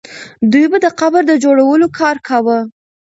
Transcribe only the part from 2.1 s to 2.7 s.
کاوه.